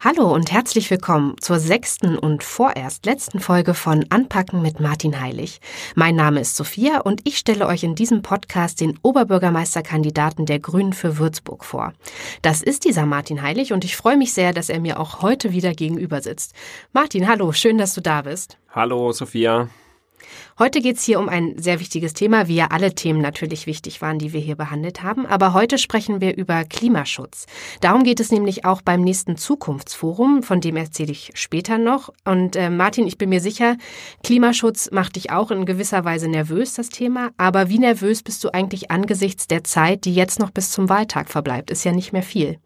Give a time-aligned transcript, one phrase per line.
[0.00, 5.60] Hallo und herzlich willkommen zur sechsten und vorerst letzten Folge von Anpacken mit Martin Heilig.
[5.96, 10.92] Mein Name ist Sophia und ich stelle euch in diesem Podcast den Oberbürgermeisterkandidaten der Grünen
[10.92, 11.94] für Würzburg vor.
[12.42, 15.50] Das ist dieser Martin Heilig und ich freue mich sehr, dass er mir auch heute
[15.50, 16.54] wieder gegenüber sitzt.
[16.92, 18.56] Martin, hallo, schön, dass du da bist.
[18.70, 19.68] Hallo, Sophia.
[20.58, 24.02] Heute geht es hier um ein sehr wichtiges Thema, wie ja alle Themen natürlich wichtig
[24.02, 25.26] waren, die wir hier behandelt haben.
[25.26, 27.46] Aber heute sprechen wir über Klimaschutz.
[27.80, 32.10] Darum geht es nämlich auch beim nächsten Zukunftsforum, von dem erzähle ich später noch.
[32.24, 33.76] Und äh, Martin, ich bin mir sicher,
[34.24, 37.30] Klimaschutz macht dich auch in gewisser Weise nervös, das Thema.
[37.36, 41.28] Aber wie nervös bist du eigentlich angesichts der Zeit, die jetzt noch bis zum Wahltag
[41.28, 41.70] verbleibt?
[41.70, 42.58] Ist ja nicht mehr viel.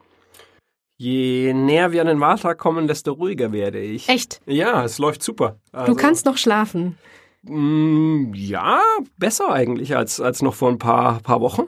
[0.97, 4.09] Je näher wir an den Wahltag kommen, desto ruhiger werde ich.
[4.09, 4.41] Echt?
[4.47, 5.57] Ja, es läuft super.
[5.73, 6.97] Also, du kannst noch schlafen.
[7.43, 8.81] Mm, ja,
[9.19, 11.63] besser eigentlich als, als noch vor ein paar, paar Wochen.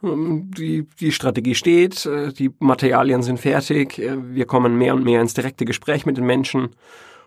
[0.00, 5.04] Mm, die, die Strategie steht, äh, die Materialien sind fertig, äh, wir kommen mehr und
[5.04, 6.70] mehr ins direkte Gespräch mit den Menschen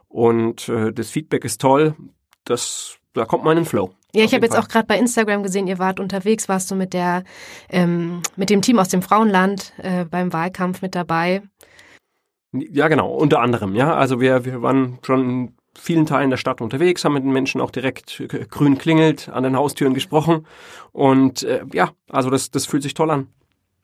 [0.08, 1.96] und äh, das Feedback ist toll.
[2.46, 3.94] Das, da kommt man in den Flow.
[4.16, 6.94] Ja, ich habe jetzt auch gerade bei Instagram gesehen, ihr wart unterwegs, warst du mit
[6.94, 7.24] der
[7.70, 11.42] ähm, mit dem Team aus dem Frauenland äh, beim Wahlkampf mit dabei.
[12.52, 13.96] Ja, genau, unter anderem, ja.
[13.96, 17.72] Also wir, wir waren schon vielen Teilen der Stadt unterwegs, haben mit den Menschen auch
[17.72, 20.46] direkt grün klingelt, an den Haustüren gesprochen.
[20.92, 23.28] Und äh, ja, also das, das fühlt sich toll an.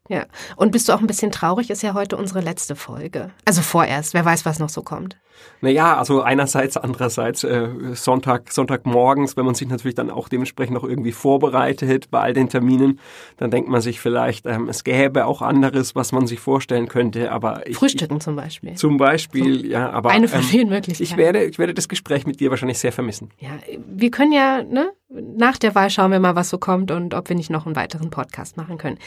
[0.09, 0.25] Ja.
[0.55, 1.69] Und bist du auch ein bisschen traurig?
[1.69, 3.29] Ist ja heute unsere letzte Folge.
[3.45, 4.15] Also vorerst.
[4.15, 5.17] Wer weiß, was noch so kommt.
[5.61, 10.83] Naja, also einerseits, andererseits äh, Sonntag, Sonntagmorgens, wenn man sich natürlich dann auch dementsprechend noch
[10.83, 12.99] irgendwie vorbereitet bei all den Terminen,
[13.37, 17.31] dann denkt man sich vielleicht, ähm, es gäbe auch anderes, was man sich vorstellen könnte.
[17.31, 18.73] Aber ich, Frühstücken ich, zum Beispiel.
[18.73, 19.91] Zum Beispiel, so, ja.
[19.91, 21.03] Aber eine von ähm, vielen Möglichkeiten.
[21.03, 23.29] Ich werde, ich werde das Gespräch mit dir wahrscheinlich sehr vermissen.
[23.37, 23.51] Ja,
[23.87, 24.91] wir können ja, ne?
[25.11, 27.75] Nach der Wahl schauen wir mal, was so kommt und ob wir nicht noch einen
[27.75, 28.99] weiteren Podcast machen können.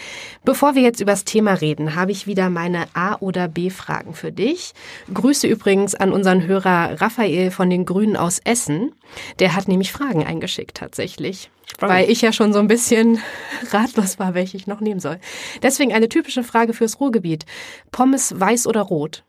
[0.44, 4.33] Bevor wir jetzt über das Thema reden, habe ich wieder meine A- oder B-Fragen für
[4.33, 4.72] dich.
[5.14, 8.92] Grüße übrigens an unseren Hörer Raphael von den Grünen aus Essen.
[9.39, 11.53] Der hat nämlich Fragen eingeschickt tatsächlich.
[11.72, 11.94] Spannend.
[11.94, 13.21] Weil ich ja schon so ein bisschen
[13.71, 15.21] ratlos war, welche ich noch nehmen soll.
[15.62, 17.47] Deswegen eine typische Frage fürs Ruhrgebiet.
[17.93, 19.25] Pommes weiß oder rot?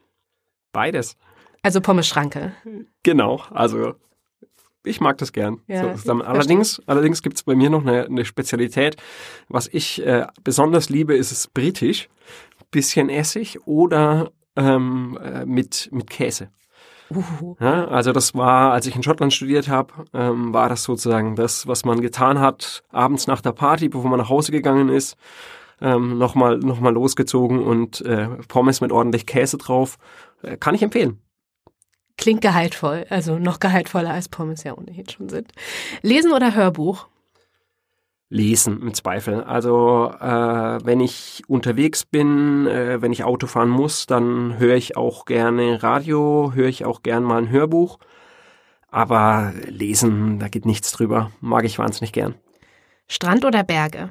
[0.71, 1.17] Beides.
[1.61, 2.53] Also Pommes Schranke.
[3.03, 3.93] Genau, also
[4.83, 5.61] ich mag das gern.
[5.67, 8.97] Ja, so allerdings allerdings gibt es bei mir noch eine, eine Spezialität.
[9.49, 12.09] Was ich äh, besonders liebe, ist es britisch.
[12.71, 16.49] Bisschen Essig oder ähm, äh, mit, mit Käse.
[17.11, 17.55] Uh.
[17.59, 21.67] Ja, also das war, als ich in Schottland studiert habe, ähm, war das sozusagen das,
[21.67, 25.17] was man getan hat, abends nach der Party, bevor man nach Hause gegangen ist,
[25.81, 29.97] ähm, nochmal noch mal losgezogen und äh, Pommes mit ordentlich Käse drauf.
[30.41, 31.19] Äh, kann ich empfehlen.
[32.17, 35.51] Klingt gehaltvoll, also noch gehaltvoller als Pommes ja ohnehin schon sind.
[36.01, 37.07] Lesen oder Hörbuch?
[38.29, 39.43] Lesen mit Zweifel.
[39.43, 44.97] Also äh, wenn ich unterwegs bin, äh, wenn ich Auto fahren muss, dann höre ich
[44.97, 47.99] auch gerne Radio, höre ich auch gern mal ein Hörbuch.
[48.89, 51.31] Aber lesen, da geht nichts drüber.
[51.41, 52.35] Mag ich wahnsinnig gern.
[53.07, 54.09] Strand oder Berge?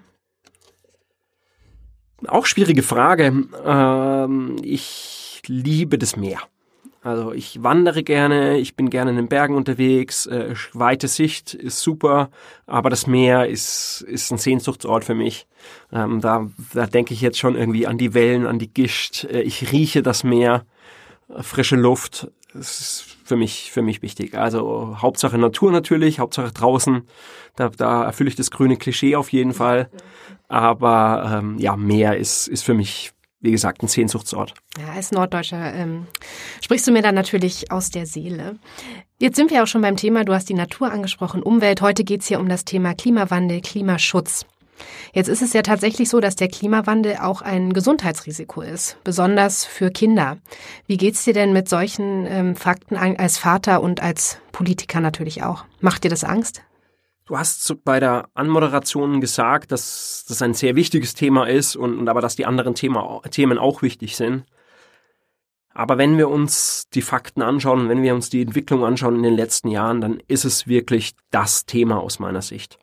[2.29, 3.49] Auch schwierige Frage.
[3.65, 6.39] Ähm, ich liebe das Meer.
[7.03, 11.81] Also ich wandere gerne, ich bin gerne in den Bergen unterwegs, äh, weite Sicht ist
[11.81, 12.31] super,
[12.67, 15.49] aber das Meer ist, ist ein Sehnsuchtsort für mich.
[15.93, 19.25] Ähm, da, da denke ich jetzt schon irgendwie an die Wellen, an die Gischt.
[19.25, 20.65] Äh, ich rieche das Meer,
[21.29, 22.31] äh, frische Luft.
[22.55, 24.39] Das ist für mich, für mich wichtig.
[24.39, 27.03] Also Hauptsache Natur natürlich, Hauptsache draußen.
[27.57, 29.91] Da, da erfülle ich das grüne Klischee auf jeden Fall.
[30.47, 33.12] Aber ähm, ja, Meer ist, ist für mich
[33.43, 34.55] wie gesagt, ein Sehnsuchtsort.
[34.79, 36.07] Ja, als Norddeutscher ähm,
[36.63, 38.57] sprichst du mir dann natürlich aus der Seele.
[39.19, 41.83] Jetzt sind wir auch schon beim Thema, du hast die Natur angesprochen, Umwelt.
[41.83, 44.47] Heute geht es hier um das Thema Klimawandel, Klimaschutz.
[45.13, 49.91] Jetzt ist es ja tatsächlich so, dass der Klimawandel auch ein Gesundheitsrisiko ist, besonders für
[49.91, 50.39] Kinder.
[50.87, 55.65] Wie geht's dir denn mit solchen ähm, Fakten als Vater und als Politiker natürlich auch?
[55.81, 56.63] Macht dir das Angst?
[57.25, 62.09] Du hast bei der Anmoderation gesagt, dass das ein sehr wichtiges Thema ist und, und
[62.09, 64.45] aber dass die anderen Thema, Themen auch wichtig sind.
[65.75, 69.37] Aber wenn wir uns die Fakten anschauen, wenn wir uns die Entwicklung anschauen in den
[69.37, 72.79] letzten Jahren, dann ist es wirklich das Thema aus meiner Sicht.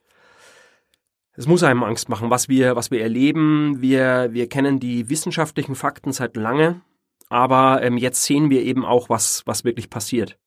[1.33, 3.81] Es muss einem Angst machen, was wir, was wir erleben.
[3.81, 6.81] Wir, wir kennen die wissenschaftlichen Fakten seit lange,
[7.29, 10.37] aber ähm, jetzt sehen wir eben auch, was, was wirklich passiert.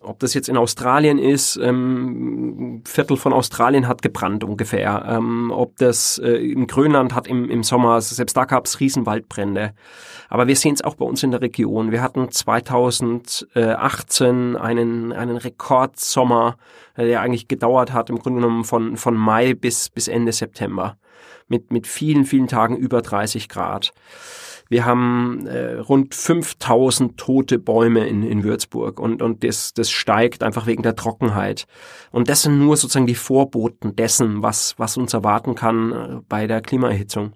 [0.00, 5.04] Ob das jetzt in Australien ist, ähm, Viertel von Australien hat gebrannt ungefähr.
[5.08, 8.78] Ähm, ob das äh, in Grönland hat im, im Sommer, also selbst da gab es
[8.80, 9.72] Riesenwaldbrände.
[10.28, 11.92] Aber wir sehen es auch bei uns in der Region.
[11.92, 16.56] Wir hatten 2018 einen, einen Rekordsommer,
[16.94, 20.96] äh, der eigentlich gedauert hat, im Grunde genommen von, von Mai bis, bis Ende September.
[21.48, 23.92] Mit, mit vielen, vielen Tagen über 30 Grad.
[24.68, 30.42] Wir haben äh, rund 5000 tote Bäume in, in Würzburg und, und das, das steigt
[30.42, 31.66] einfach wegen der Trockenheit.
[32.10, 36.46] Und das sind nur sozusagen die Vorboten dessen, was, was uns erwarten kann äh, bei
[36.46, 37.32] der Klimaerhitzung.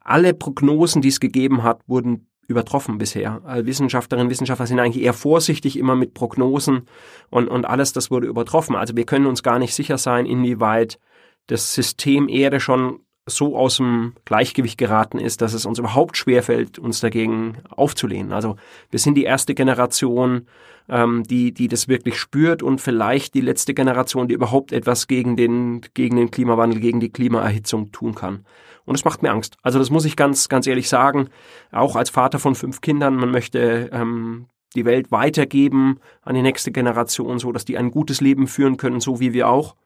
[0.00, 3.40] Alle Prognosen, die es gegeben hat, wurden übertroffen bisher.
[3.64, 6.88] Wissenschaftlerinnen und Wissenschaftler sind eigentlich eher vorsichtig immer mit Prognosen
[7.30, 8.74] und, und alles das wurde übertroffen.
[8.74, 10.98] Also wir können uns gar nicht sicher sein, inwieweit
[11.46, 16.78] das System Erde schon so aus dem Gleichgewicht geraten ist, dass es uns überhaupt schwerfällt,
[16.78, 18.32] uns dagegen aufzulehnen.
[18.32, 18.56] Also
[18.90, 20.46] wir sind die erste Generation,
[20.88, 25.36] ähm, die, die das wirklich spürt und vielleicht die letzte Generation, die überhaupt etwas gegen
[25.36, 28.44] den, gegen den Klimawandel, gegen die Klimaerhitzung tun kann.
[28.84, 29.56] Und es macht mir Angst.
[29.62, 31.28] Also das muss ich ganz, ganz ehrlich sagen.
[31.70, 36.72] Auch als Vater von fünf Kindern, man möchte ähm, die Welt weitergeben an die nächste
[36.72, 39.76] Generation, so dass die ein gutes Leben führen können, so wie wir auch.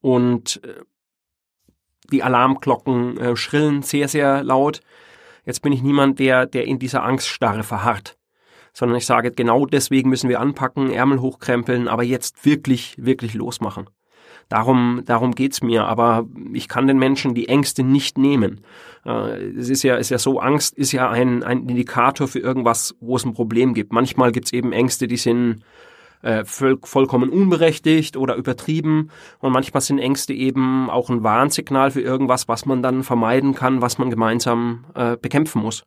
[0.00, 0.82] Und äh,
[2.10, 4.80] die Alarmglocken äh, schrillen sehr, sehr laut.
[5.44, 8.16] Jetzt bin ich niemand, der, der in dieser Angststarre verharrt,
[8.72, 13.88] sondern ich sage, genau deswegen müssen wir anpacken, Ärmel hochkrempeln, aber jetzt wirklich, wirklich losmachen.
[14.48, 15.86] Darum, darum geht's mir.
[15.86, 18.60] Aber ich kann den Menschen die Ängste nicht nehmen.
[19.04, 22.94] Äh, es ist ja, ist ja so, Angst ist ja ein, ein Indikator für irgendwas,
[23.00, 23.92] wo es ein Problem gibt.
[23.92, 25.64] Manchmal gibt's eben Ängste, die sind
[26.24, 29.10] äh, voll, vollkommen unberechtigt oder übertrieben.
[29.40, 33.82] Und manchmal sind Ängste eben auch ein Warnsignal für irgendwas, was man dann vermeiden kann,
[33.82, 35.84] was man gemeinsam äh, bekämpfen muss.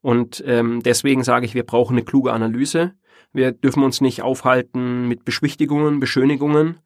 [0.00, 2.94] Und ähm, deswegen sage ich, wir brauchen eine kluge Analyse.
[3.32, 6.78] Wir dürfen uns nicht aufhalten mit Beschwichtigungen, Beschönigungen,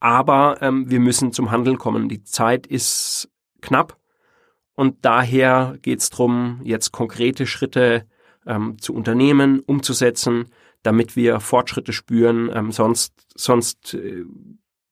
[0.00, 2.08] aber ähm, wir müssen zum Handeln kommen.
[2.08, 3.28] Die Zeit ist
[3.60, 3.96] knapp
[4.74, 8.06] und daher geht es darum, jetzt konkrete Schritte
[8.46, 10.46] ähm, zu unternehmen, umzusetzen,
[10.84, 12.48] damit wir Fortschritte spüren.
[12.54, 14.24] Ähm, sonst sonst äh,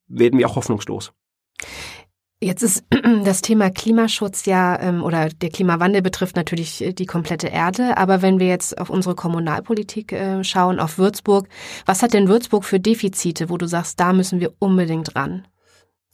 [0.08, 1.12] werden wir auch hoffnungslos.
[2.40, 2.84] Jetzt ist
[3.24, 7.96] das Thema Klimaschutz ja ähm, oder der Klimawandel betrifft natürlich äh, die komplette Erde.
[7.96, 11.46] Aber wenn wir jetzt auf unsere Kommunalpolitik äh, schauen, auf Würzburg,
[11.86, 15.46] was hat denn Würzburg für Defizite, wo du sagst, da müssen wir unbedingt ran?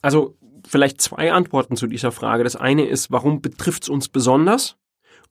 [0.02, 0.36] Also
[0.66, 2.44] vielleicht zwei Antworten zu dieser Frage.
[2.44, 4.76] Das eine ist, warum betrifft es uns besonders?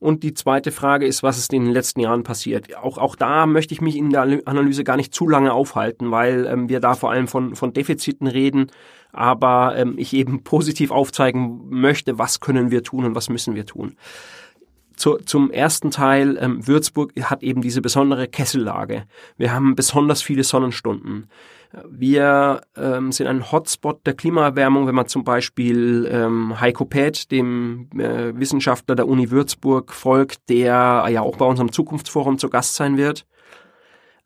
[0.00, 2.76] Und die zweite Frage ist, was ist in den letzten Jahren passiert?
[2.76, 6.46] Auch, auch da möchte ich mich in der Analyse gar nicht zu lange aufhalten, weil
[6.46, 8.68] ähm, wir da vor allem von, von Defiziten reden,
[9.12, 13.66] aber ähm, ich eben positiv aufzeigen möchte, was können wir tun und was müssen wir
[13.66, 13.96] tun.
[14.98, 19.04] Zu, zum ersten Teil, ähm, Würzburg hat eben diese besondere Kessellage.
[19.36, 21.28] Wir haben besonders viele Sonnenstunden.
[21.88, 27.88] Wir ähm, sind ein Hotspot der Klimaerwärmung, wenn man zum Beispiel ähm, Heiko Päth, dem
[27.96, 32.96] äh, Wissenschaftler der Uni Würzburg, folgt, der ja auch bei unserem Zukunftsforum zu Gast sein
[32.96, 33.24] wird,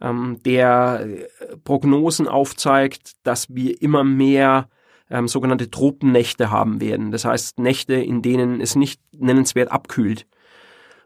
[0.01, 4.69] ähm, der äh, Prognosen aufzeigt, dass wir immer mehr
[5.11, 7.11] ähm, sogenannte Tropennächte haben werden.
[7.11, 10.27] Das heißt Nächte, in denen es nicht nennenswert abkühlt.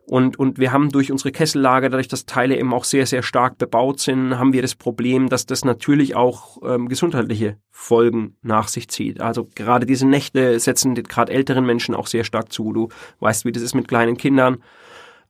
[0.09, 3.59] Und, und wir haben durch unsere Kessellage, dadurch, dass Teile eben auch sehr, sehr stark
[3.59, 8.89] bebaut sind, haben wir das Problem, dass das natürlich auch ähm, gesundheitliche Folgen nach sich
[8.89, 9.21] zieht.
[9.21, 12.73] Also gerade diese Nächte setzen gerade älteren Menschen auch sehr stark zu.
[12.73, 12.89] Du
[13.19, 14.59] weißt, wie das ist mit kleinen Kindern.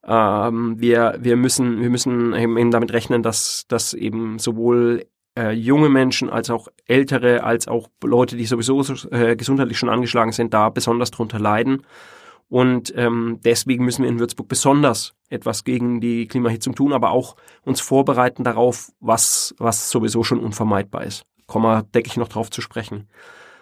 [0.06, 5.06] Ähm, wir, wir müssen, wir müssen eben damit rechnen, dass, dass eben sowohl
[5.38, 10.32] äh, junge Menschen als auch ältere, als auch Leute, die sowieso äh, gesundheitlich schon angeschlagen
[10.32, 11.82] sind, da besonders drunter leiden.
[12.48, 17.36] Und ähm, deswegen müssen wir in Würzburg besonders etwas gegen die Klimahitzung tun, aber auch
[17.64, 21.24] uns vorbereiten darauf, was, was sowieso schon unvermeidbar ist.
[21.46, 23.08] Komma, decke ich noch drauf zu sprechen.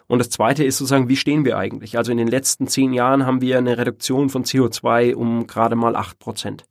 [0.06, 1.96] Und das Zweite ist sozusagen, wie stehen wir eigentlich?
[1.96, 5.96] Also in den letzten zehn Jahren haben wir eine Reduktion von CO2 um gerade mal
[5.96, 6.66] acht Prozent.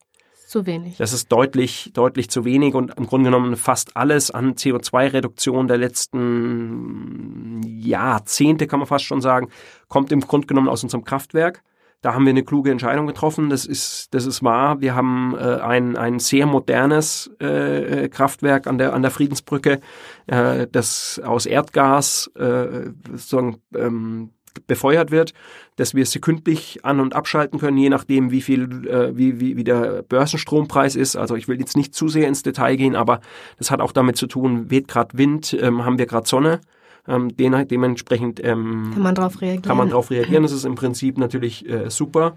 [0.47, 0.97] Zu wenig.
[0.97, 5.79] Das ist deutlich, deutlich zu wenig und im Grunde genommen fast alles an CO2-Reduktion der
[5.79, 9.49] letzten Jahrzehnte, kann man fast schon sagen,
[9.87, 11.63] kommt im Grunde genommen aus unserem Kraftwerk.
[12.03, 13.49] Da haben wir eine kluge Entscheidung getroffen.
[13.49, 14.81] Das ist, das ist wahr.
[14.81, 19.79] Wir haben äh, ein, ein sehr modernes äh, Kraftwerk an der, an der Friedensbrücke,
[20.27, 24.31] äh, das aus Erdgas äh, sozusagen ähm,
[24.67, 25.33] befeuert wird,
[25.77, 29.63] dass wir sekündlich an- und abschalten können, je nachdem, wie viel, äh, wie, wie, wie
[29.63, 31.15] der Börsenstrompreis ist.
[31.15, 33.21] Also ich will jetzt nicht zu sehr ins Detail gehen, aber
[33.57, 36.59] das hat auch damit zu tun, weht gerade Wind, ähm, haben wir gerade Sonne
[37.07, 39.63] ähm, den, dementsprechend ähm, kann man darauf reagieren.
[39.63, 40.43] Kann man darauf reagieren.
[40.43, 42.35] Das ist im Prinzip natürlich äh, super.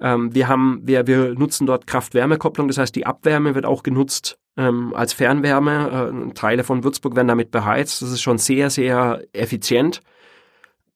[0.00, 4.38] Ähm, wir haben, wir, wir nutzen dort Kraft-Wärme-Kopplung, das heißt, die Abwärme wird auch genutzt
[4.56, 6.28] ähm, als Fernwärme.
[6.30, 8.00] Äh, Teile von Würzburg werden damit beheizt.
[8.00, 10.00] Das ist schon sehr, sehr effizient.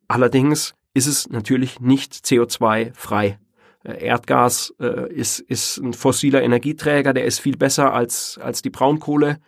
[0.09, 3.39] Allerdings ist es natürlich nicht CO2-frei.
[3.83, 8.71] Äh, Erdgas äh, ist, ist ein fossiler Energieträger, der ist viel besser als, als die
[8.71, 9.39] Braunkohle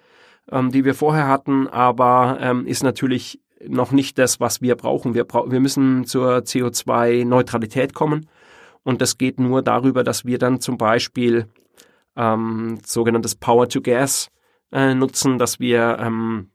[0.50, 5.14] ähm, die wir vorher hatten, aber ähm, ist natürlich noch nicht das, was wir brauchen.
[5.14, 8.28] Wir, bra wir müssen zur CO2-Neutralität kommen.
[8.82, 11.48] Und das geht nur darüber, dass wir dann zum Beispiel
[12.16, 14.28] ähm, sogenanntes Power to Gas
[14.72, 16.50] äh, nutzen, dass wir ähm,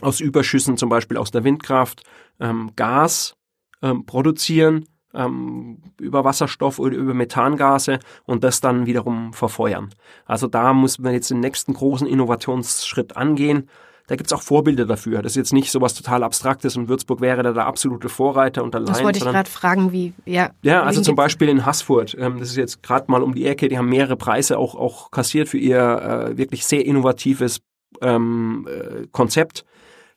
[0.00, 2.02] aus Überschüssen, zum Beispiel aus der Windkraft,
[2.40, 3.36] ähm, Gas
[3.82, 4.86] ähm, produzieren
[5.16, 9.90] ähm, über Wasserstoff oder über Methangase und das dann wiederum verfeuern.
[10.26, 13.68] Also da muss man jetzt den nächsten großen Innovationsschritt angehen.
[14.08, 15.20] Da gibt's auch Vorbilder dafür.
[15.20, 18.62] Das ist jetzt nicht so was total Abstraktes und Würzburg wäre da der absolute Vorreiter
[18.62, 18.86] und allein.
[18.86, 20.50] Das wollte ich gerade fragen, wie, ja.
[20.62, 23.68] Ja, also zum Beispiel in Haßfurt, ähm, das ist jetzt gerade mal um die Ecke,
[23.68, 27.60] die haben mehrere Preise auch, auch kassiert für ihr äh, wirklich sehr innovatives
[28.00, 29.64] ähm, äh, Konzept.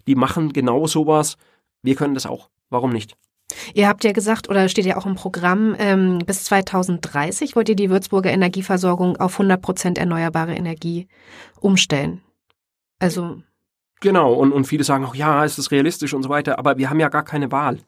[0.08, 1.38] Die machen genau sowas.
[1.82, 2.50] Wir können das auch.
[2.70, 3.15] Warum nicht?
[3.74, 7.75] Ihr habt ja gesagt, oder steht ja auch im Programm, ähm, bis 2030 wollt ihr
[7.75, 11.08] die Würzburger Energieversorgung auf 100 Prozent erneuerbare Energie
[11.60, 12.22] umstellen.
[13.00, 13.41] Also.
[14.01, 16.89] Genau, und, und viele sagen auch, ja, ist das realistisch und so weiter, aber wir
[16.89, 17.79] haben ja gar keine Wahl.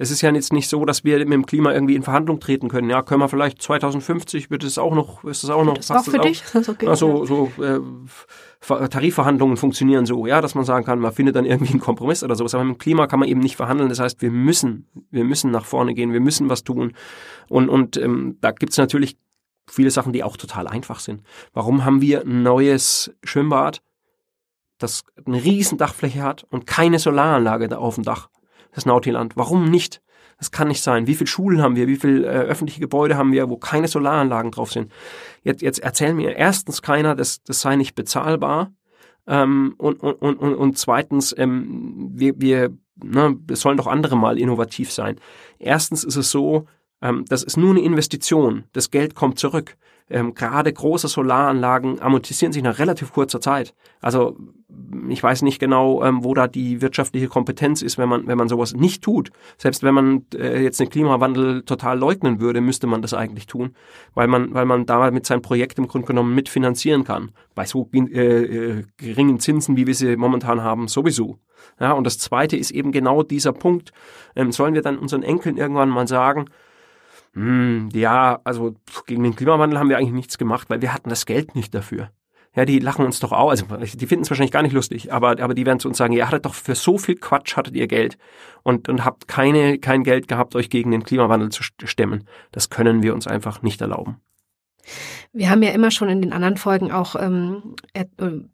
[0.00, 2.68] Es ist ja jetzt nicht so, dass wir mit dem Klima irgendwie in Verhandlung treten
[2.68, 2.88] können.
[2.88, 5.74] Ja, können wir vielleicht 2050 wird es auch noch, ist es auch noch.
[5.76, 6.42] Das auch für dich?
[6.54, 11.44] Okay, also so äh, Tarifverhandlungen funktionieren so, ja, dass man sagen kann, man findet dann
[11.44, 12.54] irgendwie einen Kompromiss oder sowas.
[12.54, 13.90] Aber mit dem Klima kann man eben nicht verhandeln.
[13.90, 16.94] Das heißt, wir müssen, wir müssen nach vorne gehen, wir müssen was tun.
[17.50, 19.18] Und und ähm, da gibt's natürlich
[19.68, 21.22] viele Sachen, die auch total einfach sind.
[21.52, 23.82] Warum haben wir ein neues Schwimmbad,
[24.78, 28.30] das eine riesen Dachfläche hat und keine Solaranlage da auf dem Dach?
[28.72, 29.36] Das Nautiland.
[29.36, 30.02] Warum nicht?
[30.38, 31.06] Das kann nicht sein.
[31.06, 31.86] Wie viele Schulen haben wir?
[31.86, 34.90] Wie viele äh, öffentliche Gebäude haben wir, wo keine Solaranlagen drauf sind?
[35.42, 38.72] Jetzt, jetzt erzähl mir erstens keiner, das, das sei nicht bezahlbar.
[39.26, 44.38] Ähm, und, und, und, und zweitens, ähm, wir, wir, ne, es sollen doch andere mal
[44.38, 45.16] innovativ sein.
[45.58, 46.66] Erstens ist es so,
[47.00, 48.64] das ist nur eine Investition.
[48.72, 49.76] Das Geld kommt zurück.
[50.10, 53.74] Ähm, gerade große Solaranlagen amortisieren sich nach relativ kurzer Zeit.
[54.00, 54.36] Also
[55.08, 58.48] ich weiß nicht genau, ähm, wo da die wirtschaftliche Kompetenz ist, wenn man, wenn man
[58.48, 59.30] sowas nicht tut.
[59.56, 63.76] Selbst wenn man äh, jetzt den Klimawandel total leugnen würde, müsste man das eigentlich tun,
[64.14, 67.30] weil man, weil man da mit seinem Projekt im Grunde genommen mitfinanzieren kann.
[67.54, 71.38] Bei so äh, äh, geringen Zinsen, wie wir sie momentan haben, sowieso.
[71.78, 73.92] Ja, und das zweite ist eben genau dieser Punkt.
[74.34, 76.46] Ähm, sollen wir dann unseren Enkeln irgendwann mal sagen,
[77.34, 78.74] hm, ja, also
[79.06, 82.10] gegen den Klimawandel haben wir eigentlich nichts gemacht, weil wir hatten das Geld nicht dafür.
[82.56, 85.40] Ja, die lachen uns doch auch, also die finden es wahrscheinlich gar nicht lustig, aber,
[85.40, 87.86] aber die werden zu uns sagen, ihr hattet doch für so viel Quatsch hattet ihr
[87.86, 88.18] Geld
[88.64, 92.24] und, und habt keine, kein Geld gehabt, euch gegen den Klimawandel zu stemmen.
[92.50, 94.16] Das können wir uns einfach nicht erlauben.
[95.32, 98.04] Wir haben ja immer schon in den anderen Folgen auch ähm, äh,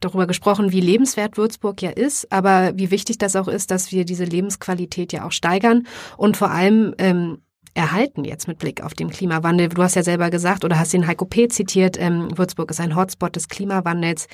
[0.00, 4.04] darüber gesprochen, wie lebenswert Würzburg ja ist, aber wie wichtig das auch ist, dass wir
[4.04, 5.86] diese Lebensqualität ja auch steigern
[6.18, 7.38] und vor allem ähm,
[7.76, 9.68] erhalten jetzt mit Blick auf den Klimawandel?
[9.68, 11.48] Du hast ja selber gesagt oder hast den Heiko P.
[11.48, 14.26] zitiert, ähm, Würzburg ist ein Hotspot des Klimawandels.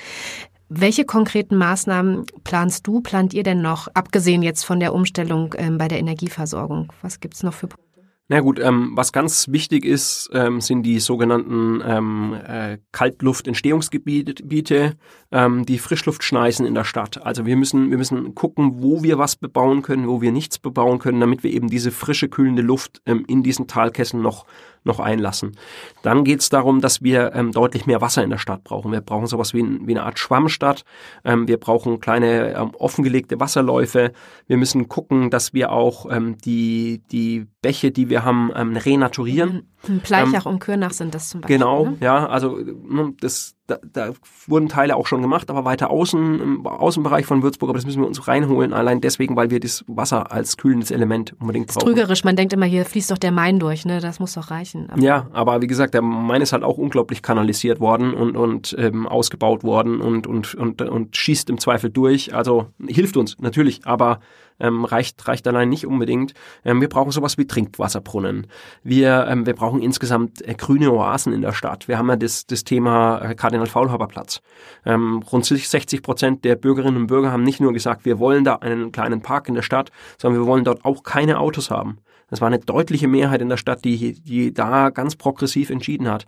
[0.69, 5.77] Welche konkreten Maßnahmen planst du, plant ihr denn noch, abgesehen jetzt von der Umstellung ähm,
[5.77, 6.91] bei der Energieversorgung?
[7.03, 7.92] Was gibt's noch für Punkte?
[8.29, 14.95] Na gut, ähm, was ganz wichtig ist, ähm, sind die sogenannten ähm, äh, Kaltluftentstehungsgebiete,
[15.33, 17.27] ähm, die Frischluftschneisen in der Stadt.
[17.27, 21.01] Also wir müssen, wir müssen gucken, wo wir was bebauen können, wo wir nichts bebauen
[21.01, 24.47] können, damit wir eben diese frische, kühlende Luft ähm, in diesen Talkessel noch
[24.85, 25.57] noch einlassen.
[26.03, 28.93] Dann geht es darum, dass wir ähm, deutlich mehr Wasser in der Stadt brauchen.
[28.93, 30.85] Wir brauchen sowas wie, ein, wie eine Art Schwammstadt.
[31.25, 34.13] Ähm, wir brauchen kleine ähm, offengelegte Wasserläufe.
[34.47, 39.72] Wir müssen gucken, dass wir auch ähm, die, die Bäche, die wir haben, ähm, renaturieren.
[40.03, 41.59] Pleichach ähm, und Kürnach sind das zum Beispiel.
[41.59, 41.97] Genau, ne?
[42.01, 44.11] ja, also ne, das, da, da
[44.47, 48.01] wurden Teile auch schon gemacht, aber weiter außen, im Außenbereich von Würzburg, aber das müssen
[48.01, 51.87] wir uns reinholen, allein deswegen, weil wir das Wasser als kühlendes Element unbedingt brauchen.
[51.87, 54.01] Trügerisch, man denkt immer, hier fließt doch der Main durch, ne?
[54.01, 54.91] Das muss doch reichen.
[54.91, 58.75] Aber ja, aber wie gesagt, der Main ist halt auch unglaublich kanalisiert worden und, und
[58.79, 62.35] ähm, ausgebaut worden und, und, und, und schießt im Zweifel durch.
[62.35, 64.21] Also hilft uns natürlich, aber
[64.63, 66.35] ähm, reicht, reicht allein nicht unbedingt.
[66.65, 68.47] Ähm, wir brauchen sowas wie Trinkwasserbrunnen.
[68.83, 71.89] Wir, ähm, wir brauchen insgesamt äh, grüne Oasen in der Stadt.
[71.89, 74.41] Wir haben ja das, das Thema äh, Kardinal Faulhaber Platz.
[74.85, 78.57] Ähm, rund 60 Prozent der Bürgerinnen und Bürger haben nicht nur gesagt, wir wollen da
[78.57, 81.99] einen kleinen Park in der Stadt, sondern wir wollen dort auch keine Autos haben.
[82.29, 86.27] Das war eine deutliche Mehrheit in der Stadt, die, die da ganz progressiv entschieden hat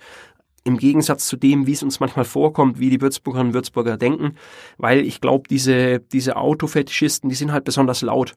[0.65, 4.37] im Gegensatz zu dem, wie es uns manchmal vorkommt, wie die Würzburgerinnen und Würzburger denken,
[4.79, 8.35] weil ich glaube, diese, diese Autofetischisten, die sind halt besonders laut.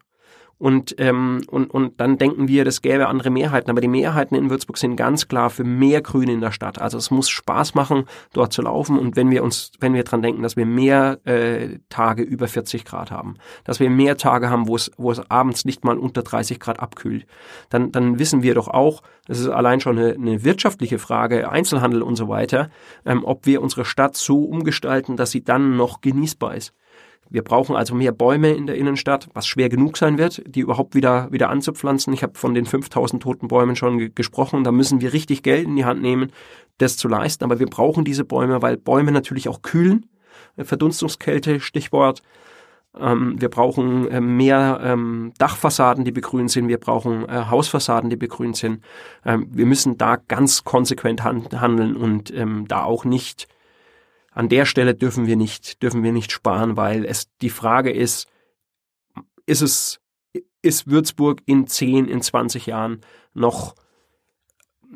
[0.60, 3.70] Und, ähm, und, und dann denken wir, das gäbe andere Mehrheiten.
[3.70, 6.82] Aber die Mehrheiten in Würzburg sind ganz klar für mehr Grün in der Stadt.
[6.82, 8.98] Also es muss Spaß machen, dort zu laufen.
[8.98, 12.86] Und wenn wir uns, wenn wir dran denken, dass wir mehr äh, Tage über 40
[12.86, 13.36] Grad haben,
[13.66, 16.80] dass wir mehr Tage haben, wo es, wo es abends nicht mal unter 30 Grad
[16.80, 17.28] abkühlt,
[17.70, 22.02] dann, dann wissen wir doch auch, das ist allein schon eine, eine wirtschaftliche Frage, Einzelhandel
[22.02, 22.70] und so weiter,
[23.06, 26.74] ähm, ob wir unsere Stadt so umgestalten, dass sie dann noch genießbar ist.
[27.30, 30.96] Wir brauchen also mehr Bäume in der Innenstadt, was schwer genug sein wird, die überhaupt
[30.96, 32.14] wieder, wieder anzupflanzen.
[32.14, 34.64] Ich habe von den 5000 toten Bäumen schon gesprochen.
[34.64, 36.32] Da müssen wir richtig Geld in die Hand nehmen,
[36.78, 37.44] das zu leisten.
[37.44, 40.06] Aber wir brauchen diese Bäume, weil Bäume natürlich auch kühlen.
[40.58, 42.22] Verdunstungskälte, Stichwort.
[43.00, 46.68] Ähm, wir brauchen äh, mehr ähm, Dachfassaden, die begrünt sind.
[46.68, 48.84] Wir brauchen äh, Hausfassaden, die begrünt sind.
[49.26, 53.48] Ähm, wir müssen da ganz konsequent handeln und ähm, da auch nicht
[54.38, 58.28] an der Stelle dürfen wir nicht dürfen wir nicht sparen, weil es die Frage ist,
[59.48, 60.00] ist es
[60.62, 63.02] ist Würzburg in 10, in 20 Jahren
[63.34, 63.74] noch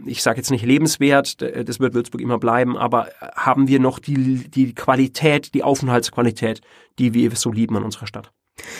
[0.06, 4.50] ich sage jetzt nicht lebenswert, das wird Würzburg immer bleiben, aber haben wir noch die,
[4.50, 6.62] die Qualität, die Aufenthaltsqualität,
[6.98, 8.32] die wir so lieben an unserer Stadt?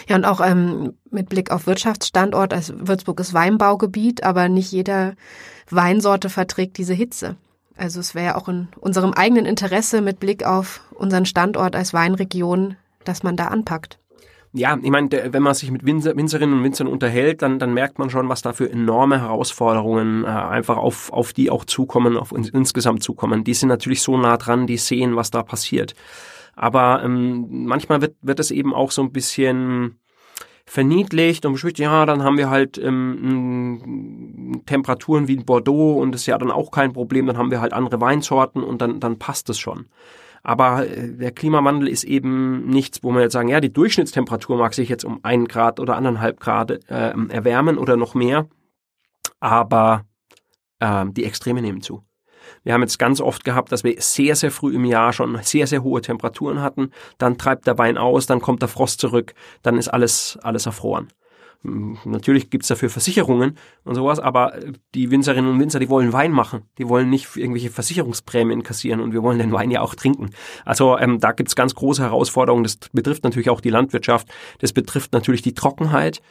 [0.08, 5.16] Ja, und auch ähm, mit Blick auf Wirtschaftsstandort, also Würzburg ist Weinbaugebiet, aber nicht jeder
[5.70, 7.36] Weinsorte verträgt diese Hitze.
[7.78, 11.94] Also es wäre ja auch in unserem eigenen Interesse mit Blick auf unseren Standort als
[11.94, 13.98] Weinregion, dass man da anpackt
[14.54, 18.00] ja, ich meine, wenn man sich mit Winzer, Winzerinnen und Winzern unterhält, dann, dann merkt
[18.00, 22.34] man schon, was da für enorme Herausforderungen äh, einfach auf, auf die auch zukommen, auf
[22.34, 23.46] uns insgesamt zukommen.
[23.46, 25.96] Die sind natürlich so nah dran, die sehen, was da passiert.
[26.54, 30.00] Aber ähm, manchmal wird, wird es eben auch so ein bisschen
[30.72, 36.22] verniedlicht und beschwichtigt, ja, dann haben wir halt ähm, Temperaturen wie in Bordeaux und das
[36.22, 39.20] ist ja dann auch kein Problem, dann haben wir halt andere Weinsorten und dann, dann
[39.20, 39.88] passt es schon.
[40.44, 44.74] Aber äh, der Klimawandel ist eben nichts, wo man jetzt sagen, ja, die Durchschnittstemperatur mag
[44.74, 48.48] sich jetzt um ein Grad oder anderthalb Grad äh, erwärmen oder noch mehr,
[49.42, 50.06] aber
[50.80, 52.02] äh, die Extreme nehmen zu.
[52.64, 55.68] Wir haben jetzt ganz oft gehabt, dass wir sehr, sehr früh im Jahr schon sehr,
[55.68, 56.92] sehr hohe Temperaturen hatten.
[57.18, 61.10] Dann treibt der Wein aus, dann kommt der Frost zurück, dann ist alles, alles erfroren.
[61.64, 64.54] Natürlich gibt's dafür Versicherungen und sowas, aber
[64.96, 66.64] die Winzerinnen und Winzer, die wollen Wein machen.
[66.80, 70.32] Die wollen nicht irgendwelche Versicherungsprämien kassieren und wir wollen den Wein ja auch trinken.
[70.66, 72.64] Also ähm, da gibt's ganz große Herausforderungen.
[72.64, 74.28] Das betrifft natürlich auch die Landwirtschaft.
[74.58, 76.22] Das betrifft natürlich die Trockenheit.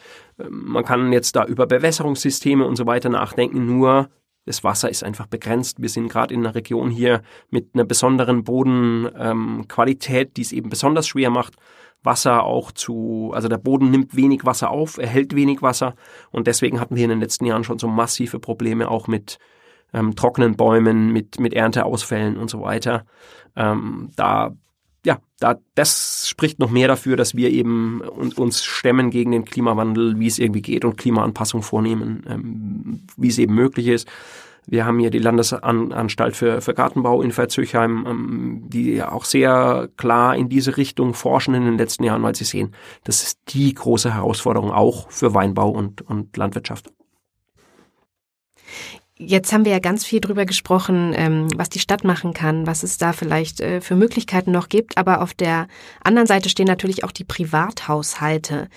[0.40, 3.66] Ähm, man kann jetzt da über Bewässerungssysteme und so weiter nachdenken.
[3.66, 4.08] Nur
[4.46, 5.80] das Wasser ist einfach begrenzt.
[5.80, 10.70] Wir sind gerade in einer Region hier mit einer besonderen Bodenqualität, ähm, die es eben
[10.70, 11.56] besonders schwer macht,
[12.02, 15.94] Wasser auch zu, also der Boden nimmt wenig Wasser auf, er hält wenig Wasser
[16.30, 19.38] und deswegen hatten wir in den letzten Jahren schon so massive Probleme auch mit
[19.92, 23.04] ähm, trockenen Bäumen, mit, mit Ernteausfällen und so weiter.
[23.56, 24.52] Ähm, da,
[25.04, 30.18] ja, da, das spricht noch mehr dafür, dass wir eben uns, stemmen gegen den Klimawandel,
[30.18, 34.08] wie es irgendwie geht und Klimaanpassung vornehmen, ähm, wie es eben möglich ist.
[34.66, 40.36] Wir haben hier die Landesanstalt für, für Gartenbau in Verzüchheim, ähm, die auch sehr klar
[40.36, 44.14] in diese Richtung forschen in den letzten Jahren, weil sie sehen, das ist die große
[44.14, 46.92] Herausforderung auch für Weinbau und, und Landwirtschaft.
[49.22, 52.82] Jetzt haben wir ja ganz viel drüber gesprochen, ähm, was die Stadt machen kann, was
[52.82, 54.96] es da vielleicht äh, für Möglichkeiten noch gibt.
[54.96, 55.68] Aber auf der
[56.02, 58.68] anderen Seite stehen natürlich auch die Privathaushalte.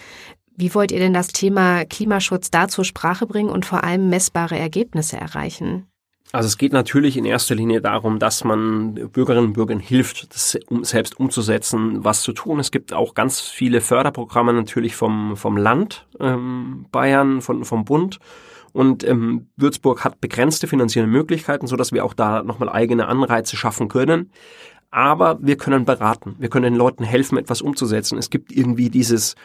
[0.57, 4.59] Wie wollt ihr denn das Thema Klimaschutz da zur Sprache bringen und vor allem messbare
[4.59, 5.87] Ergebnisse erreichen?
[6.33, 10.59] Also es geht natürlich in erster Linie darum, dass man Bürgerinnen und Bürgern hilft, das
[10.81, 12.59] selbst umzusetzen, was zu tun.
[12.59, 18.19] Es gibt auch ganz viele Förderprogramme natürlich vom, vom Land ähm, Bayern, von, vom Bund.
[18.73, 23.55] Und ähm, Würzburg hat begrenzte finanzielle Möglichkeiten, so dass wir auch da nochmal eigene Anreize
[23.55, 24.31] schaffen können.
[24.89, 26.35] Aber wir können beraten.
[26.39, 28.17] Wir können den Leuten helfen, etwas umzusetzen.
[28.17, 29.35] Es gibt irgendwie dieses,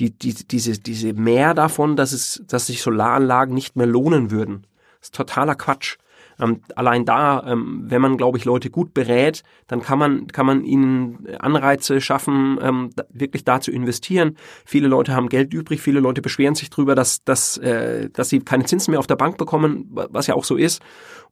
[0.00, 4.66] die, die, diese, diese Mehr davon, dass es, dass sich Solaranlagen nicht mehr lohnen würden.
[5.00, 5.96] Das ist totaler Quatsch.
[6.40, 10.46] Ähm, allein da, ähm, wenn man, glaube ich, Leute gut berät, dann kann man, kann
[10.46, 14.36] man ihnen Anreize schaffen, ähm, wirklich da zu investieren.
[14.64, 18.40] Viele Leute haben Geld übrig, viele Leute beschweren sich drüber, dass, dass, äh, dass sie
[18.40, 20.82] keine Zinsen mehr auf der Bank bekommen, was ja auch so ist.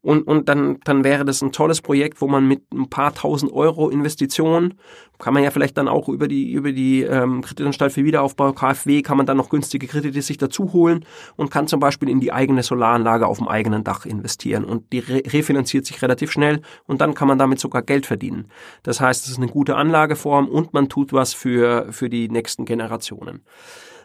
[0.02, 3.52] Und, und dann, dann wäre das ein tolles Projekt, wo man mit ein paar tausend
[3.52, 4.74] Euro Investitionen,
[5.20, 9.02] kann man ja vielleicht dann auch über die, über die ähm, Kreditanstalt für Wiederaufbau, KfW,
[9.02, 11.04] kann man dann noch günstige Kredite sich dazu holen
[11.36, 14.64] und kann zum Beispiel in die eigene Solaranlage auf dem eigenen Dach investieren.
[14.64, 18.48] Und die re refinanziert sich relativ schnell und dann kann man damit sogar Geld verdienen.
[18.82, 22.64] Das heißt, es ist eine gute Anlageform und man tut was für, für die nächsten
[22.64, 23.44] Generationen.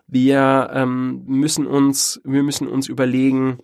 [0.07, 3.59] Wir ähm, müssen uns, wir müssen uns überlegen,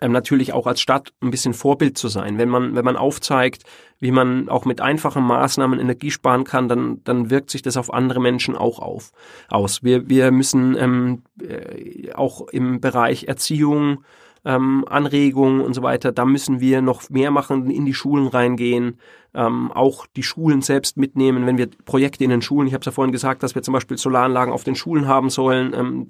[0.00, 2.38] ähm, natürlich auch als Stadt ein bisschen Vorbild zu sein.
[2.38, 3.62] Wenn man, wenn man aufzeigt,
[3.98, 7.92] wie man auch mit einfachen Maßnahmen Energie sparen kann, dann, dann wirkt sich das auf
[7.92, 9.12] andere Menschen auch auf,
[9.48, 9.82] aus.
[9.82, 14.04] Wir, wir müssen ähm, äh, auch im Bereich Erziehung,
[14.44, 18.98] ähm, Anregungen und so weiter, da müssen wir noch mehr machen, in die Schulen reingehen,
[19.34, 22.86] ähm, auch die Schulen selbst mitnehmen, wenn wir Projekte in den Schulen, ich habe es
[22.86, 26.06] ja vorhin gesagt, dass wir zum Beispiel Solaranlagen auf den Schulen haben sollen, ähm,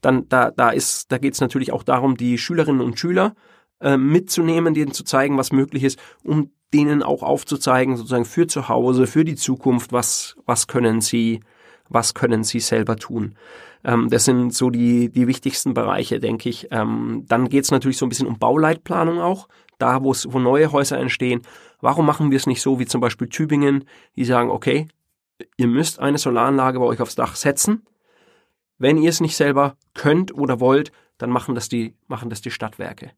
[0.00, 3.34] dann da, da ist, da geht es natürlich auch darum, die Schülerinnen und Schüler
[3.80, 8.68] äh, mitzunehmen, denen zu zeigen, was möglich ist, um denen auch aufzuzeigen, sozusagen für zu
[8.68, 11.40] Hause, für die Zukunft, was, was können sie
[11.88, 13.34] was können sie selber tun.
[13.86, 16.68] Ähm, das sind so die, die wichtigsten Bereiche, denke ich.
[16.72, 20.98] Ähm, dann geht es natürlich so ein bisschen um Bauleitplanung auch, da wo neue Häuser
[20.98, 21.42] entstehen.
[21.80, 23.84] Warum machen wir es nicht so wie zum Beispiel Tübingen,
[24.16, 24.88] die sagen, okay,
[25.56, 27.86] ihr müsst eine Solaranlage bei euch aufs Dach setzen.
[28.78, 32.50] Wenn ihr es nicht selber könnt oder wollt, dann machen das die, machen das die
[32.50, 33.12] Stadtwerke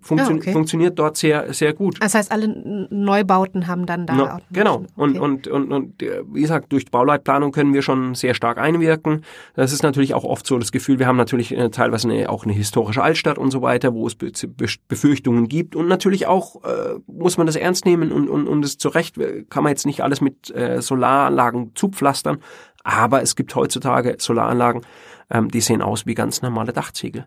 [0.00, 0.52] funktio ah, okay.
[0.52, 1.96] funktioniert dort sehr, sehr gut.
[2.00, 2.48] Das heißt, alle
[2.90, 4.14] Neubauten haben dann da.
[4.14, 4.74] No, genau.
[4.76, 4.86] Okay.
[4.96, 9.24] Und, und, und, und wie gesagt, durch Bauleitplanung können wir schon sehr stark einwirken.
[9.54, 12.44] Das ist natürlich auch oft so das Gefühl, wir haben natürlich äh, teilweise eine, auch
[12.44, 15.74] eine historische Altstadt und so weiter, wo es Be Be Befürchtungen gibt.
[15.74, 19.16] Und natürlich auch äh, muss man das ernst nehmen und, und, und es zurecht
[19.48, 22.38] kann man jetzt nicht alles mit äh, Solaranlagen zupflastern.
[22.84, 24.82] Aber es gibt heutzutage Solaranlagen,
[25.30, 27.26] ähm, die sehen aus wie ganz normale Dachziegel.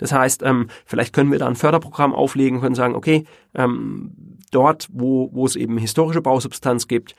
[0.00, 4.88] Das heißt, ähm, vielleicht können wir da ein Förderprogramm auflegen, können sagen, okay, ähm, dort,
[4.92, 7.14] wo, wo es eben historische Bausubstanz gibt,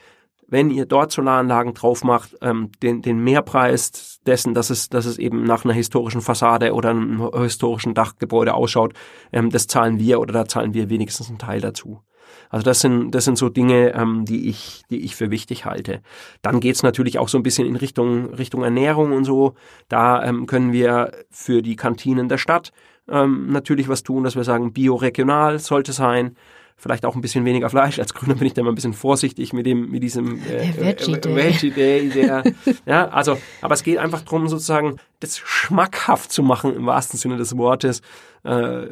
[0.48, 5.16] wenn ihr dort Solaranlagen drauf macht, ähm, den, den Mehrpreis dessen, dass es, dass es
[5.16, 8.92] eben nach einer historischen Fassade oder einem historischen Dachgebäude ausschaut,
[9.32, 12.02] ähm, das zahlen wir oder da zahlen wir wenigstens einen Teil dazu.
[12.50, 16.00] Also das sind, das sind so Dinge, ähm, die, ich, die ich für wichtig halte.
[16.42, 19.54] Dann geht's natürlich auch so ein bisschen in Richtung, Richtung Ernährung und so.
[19.88, 22.72] Da ähm, können wir für die Kantinen der Stadt
[23.08, 26.36] ähm, natürlich was tun, dass wir sagen, bioregional sollte sein
[26.82, 28.00] vielleicht auch ein bisschen weniger Fleisch.
[28.00, 31.12] Als Grüner bin ich da mal ein bisschen vorsichtig mit dem, mit diesem äh, Veggie
[31.12, 31.36] Day.
[31.36, 32.42] Veggie Day der,
[32.86, 37.36] ja, also, aber es geht einfach darum, sozusagen das schmackhaft zu machen im wahrsten Sinne
[37.36, 38.02] des Wortes.
[38.42, 38.86] Äh,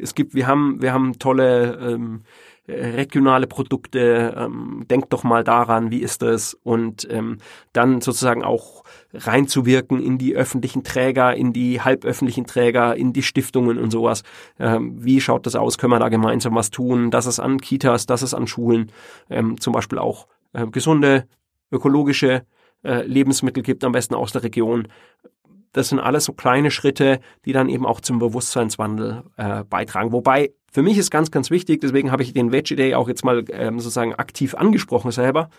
[0.00, 2.22] es gibt, wir haben, wir haben tolle ähm,
[2.66, 7.38] regionale Produkte, ähm, denkt doch mal daran, wie ist das und ähm,
[7.74, 13.78] dann sozusagen auch reinzuwirken in die öffentlichen Träger, in die halböffentlichen Träger, in die Stiftungen
[13.78, 14.22] und sowas.
[14.58, 15.76] Ähm, wie schaut das aus?
[15.76, 17.10] Können wir da gemeinsam was tun?
[17.10, 18.90] Das ist an Kitas, das ist an Schulen,
[19.28, 21.28] ähm, zum Beispiel auch äh, gesunde,
[21.70, 22.46] ökologische
[22.82, 24.88] äh, Lebensmittel gibt, am besten aus der Region.
[25.74, 30.12] Das sind alles so kleine Schritte, die dann eben auch zum Bewusstseinswandel äh, beitragen.
[30.12, 33.24] Wobei für mich ist ganz, ganz wichtig, deswegen habe ich den Veggie Day auch jetzt
[33.24, 35.50] mal ähm, sozusagen aktiv angesprochen selber.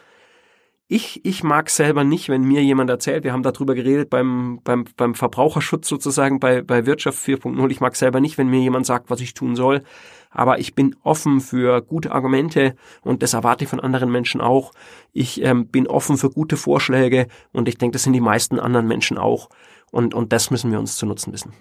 [0.88, 4.86] Ich, ich mag selber nicht, wenn mir jemand erzählt, wir haben darüber geredet beim, beim,
[4.95, 9.10] beim Verbraucherschutz sozusagen, bei, bei Wirtschaft 4.0, ich mag selber nicht, wenn mir jemand sagt,
[9.10, 9.82] was ich tun soll,
[10.30, 14.73] aber ich bin offen für gute Argumente und das erwarte ich von anderen Menschen auch.
[15.12, 18.88] Ich ähm, bin offen für gute Vorschläge und ich denke, das sind die meisten anderen
[18.88, 19.49] Menschen auch.
[19.95, 21.53] Und, und das müssen wir uns zu nutzen wissen.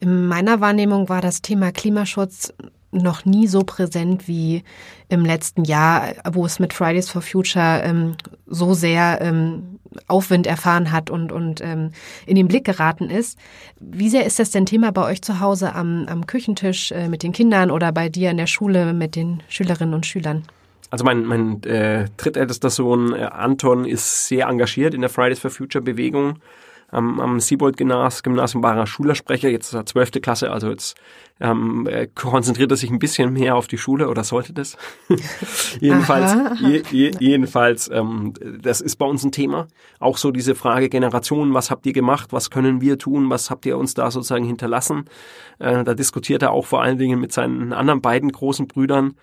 [0.00, 2.50] In meiner Wahrnehmung war das Thema Klimaschutz
[2.90, 4.62] noch nie so präsent wie
[5.10, 8.14] im letzten Jahr, wo es mit Fridays for Future ähm,
[8.46, 11.90] so sehr ähm, Aufwind erfahren hat und, und ähm,
[12.24, 13.38] in den Blick geraten ist.
[13.78, 17.22] Wie sehr ist das denn Thema bei euch zu Hause am, am Küchentisch äh, mit
[17.22, 20.44] den Kindern oder bei dir in der Schule mit den Schülerinnen und Schülern?
[20.88, 25.50] Also mein, mein äh, drittältester Sohn äh, Anton ist sehr engagiert in der Fridays for
[25.50, 26.38] Future Bewegung
[26.92, 30.94] am, am Siebold-Gymnasium war er Schulersprecher, jetzt ist er zwölfte Klasse, also jetzt
[31.40, 34.76] ähm, konzentriert er sich ein bisschen mehr auf die Schule oder sollte das?
[35.80, 39.66] jedenfalls, je, je, jedenfalls, ähm, das ist bei uns ein Thema.
[39.98, 43.66] Auch so diese Frage Generation, was habt ihr gemacht, was können wir tun, was habt
[43.66, 45.06] ihr uns da sozusagen hinterlassen?
[45.58, 49.14] Äh, da diskutiert er auch vor allen Dingen mit seinen anderen beiden großen Brüdern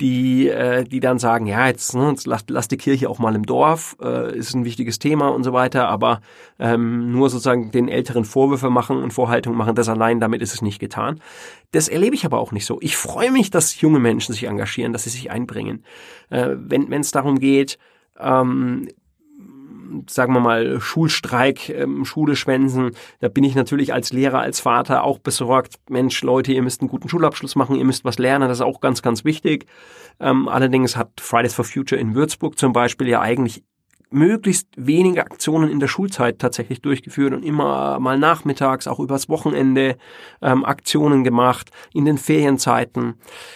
[0.00, 3.34] die, äh, die dann sagen, ja, jetzt, ne, jetzt lass, lass die Kirche auch mal
[3.34, 6.20] im Dorf, äh, ist ein wichtiges Thema und so weiter, aber
[6.58, 10.62] ähm, nur sozusagen den Älteren Vorwürfe machen und Vorhaltungen machen, das allein, damit ist es
[10.62, 11.20] nicht getan.
[11.72, 12.78] Das erlebe ich aber auch nicht so.
[12.80, 15.84] Ich freue mich, dass junge Menschen sich engagieren, dass sie sich einbringen.
[16.30, 17.78] Äh, wenn es darum geht,
[18.18, 18.88] ähm,
[20.08, 25.04] sagen wir mal, Schulstreik, ähm, Schule schwänzen, da bin ich natürlich als Lehrer, als Vater
[25.04, 25.76] auch besorgt.
[25.88, 28.80] Mensch, Leute, ihr müsst einen guten Schulabschluss machen, ihr müsst was lernen, das ist auch
[28.80, 29.66] ganz, ganz wichtig.
[30.20, 33.64] Ähm, allerdings hat Fridays for Future in Würzburg zum Beispiel ja eigentlich
[34.10, 39.96] möglichst wenige Aktionen in der Schulzeit tatsächlich durchgeführt und immer mal nachmittags, auch übers Wochenende
[40.42, 43.14] ähm, Aktionen gemacht, in den Ferienzeiten.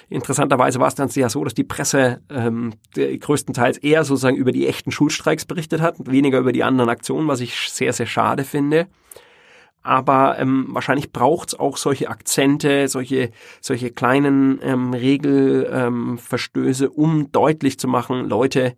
[0.08, 4.66] Interessanterweise war es dann ja so, dass die Presse ähm, größtenteils eher sozusagen über die
[4.66, 8.86] echten Schulstreiks berichtet hat, weniger über die anderen Aktionen, was ich sehr, sehr schade finde
[9.84, 17.78] aber ähm, wahrscheinlich braucht's auch solche Akzente, solche, solche kleinen ähm, Regelverstöße, ähm, um deutlich
[17.78, 18.76] zu machen, Leute,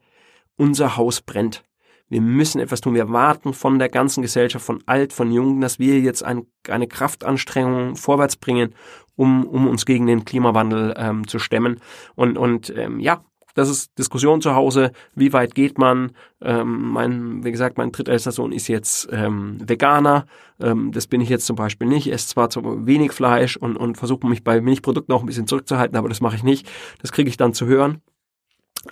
[0.57, 1.63] unser Haus brennt.
[2.09, 2.95] Wir müssen etwas tun.
[2.95, 6.87] Wir warten von der ganzen Gesellschaft, von alt, von jung, dass wir jetzt ein, eine
[6.87, 8.75] Kraftanstrengung vorwärts bringen,
[9.17, 11.81] um, um uns gegen den Klimawandel ähm, zu stemmen.
[12.15, 13.25] Und, und ähm, ja,
[13.57, 14.93] das ist Diskussion zu Hause.
[15.15, 16.13] Wie weit geht man?
[16.43, 20.27] Ähm, mein, wie gesagt, mein drittältester Sohn ist jetzt ähm, Veganer.
[20.61, 22.13] Ähm, das bin ich jetzt zum Beispiel nicht.
[22.13, 25.97] Esse zwar zu wenig Fleisch und, und versuche mich bei Milchprodukten auch ein bisschen zurückzuhalten,
[25.97, 26.71] aber das mache ich nicht.
[27.01, 28.03] Das kriege ich dann zu hören.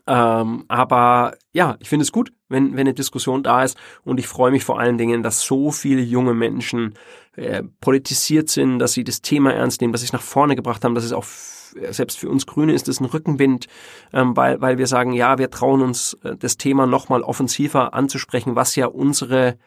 [0.07, 3.77] Ähm, aber ja, ich finde es gut, wenn, wenn eine Diskussion da ist.
[4.05, 6.95] Und ich freue mich vor allen Dingen, dass so viele junge Menschen
[7.37, 10.85] äh, politisiert sind, dass sie das Thema ernst nehmen, dass sie es nach vorne gebracht
[10.85, 11.25] haben, dass es auch
[11.91, 13.67] selbst für uns Grüne ist es ein Rückenwind,
[14.13, 18.55] ähm, weil, weil wir sagen, ja, wir trauen uns äh, das Thema nochmal offensiver anzusprechen,
[18.55, 19.59] was ja unsere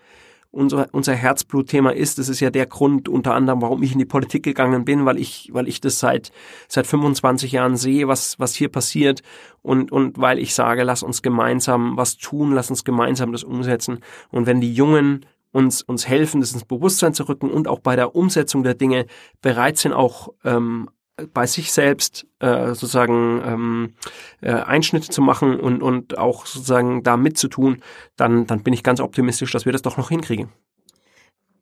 [0.51, 2.17] unser, unser Herzblutthema ist.
[2.17, 5.17] Das ist ja der Grund unter anderem, warum ich in die Politik gegangen bin, weil
[5.17, 6.31] ich, weil ich das seit,
[6.67, 9.21] seit 25 Jahren sehe, was, was hier passiert
[9.61, 13.99] und, und weil ich sage, lass uns gemeinsam was tun, lass uns gemeinsam das umsetzen.
[14.29, 17.95] Und wenn die Jungen uns, uns helfen, das ins Bewusstsein zu rücken und auch bei
[17.95, 19.05] der Umsetzung der Dinge
[19.41, 20.89] bereit sind, auch ähm,
[21.33, 23.93] bei sich selbst äh, sozusagen ähm,
[24.41, 27.81] äh, Einschnitte zu machen und, und auch sozusagen da mitzutun,
[28.15, 30.49] dann, dann bin ich ganz optimistisch, dass wir das doch noch hinkriegen.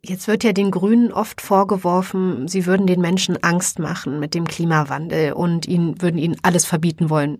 [0.04, 4.46] Jetzt wird ja den Grünen oft vorgeworfen, sie würden den Menschen Angst machen mit dem
[4.46, 7.40] Klimawandel und ihnen würden ihnen alles verbieten wollen.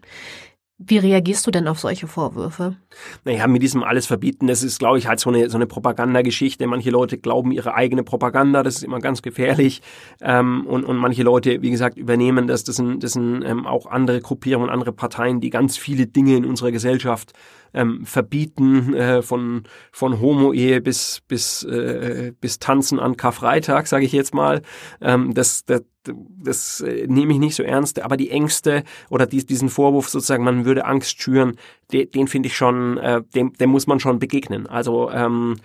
[0.78, 2.76] Wie reagierst du denn auf solche Vorwürfe?
[3.24, 6.68] Naja, mit diesem alles verbieten, das ist, glaube ich, halt so eine, so eine Propagandageschichte.
[6.68, 9.82] Manche Leute glauben ihre eigene Propaganda, das ist immer ganz gefährlich.
[10.22, 12.66] Ähm, und, und manche Leute, wie gesagt, übernehmen das.
[12.66, 16.44] Das sind, das sind ähm, auch andere Gruppierungen, andere Parteien, die ganz viele Dinge in
[16.44, 17.32] unserer Gesellschaft
[17.76, 24.12] ähm, verbieten, äh, von, von Homo-Ehe bis, bis, äh, bis Tanzen an Karfreitag, sage ich
[24.12, 24.62] jetzt mal.
[25.02, 29.46] Ähm, das, das, das äh, nehme ich nicht so ernst, aber die Ängste oder die,
[29.46, 31.58] diesen Vorwurf sozusagen, man würde Angst schüren,
[31.92, 34.68] den, den finde ich schon, äh, dem, dem muss man schon begegnen.
[34.68, 35.58] Also ähm,